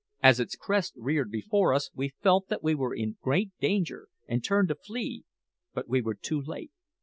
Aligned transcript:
As 0.23 0.39
its 0.39 0.55
crest 0.55 0.93
reared 0.97 1.29
before 1.29 1.75
us 1.75 1.91
we 1.93 2.15
felt 2.23 2.47
that 2.47 2.63
we 2.63 2.73
were 2.73 2.95
in 2.95 3.17
great 3.21 3.51
danger, 3.59 4.07
and 4.27 4.43
turned 4.43 4.69
to 4.69 4.75
flee; 4.75 5.25
but 5.75 5.87
we 5.87 6.01
were 6.01 6.15
too 6.15 6.41
late. 6.41 6.71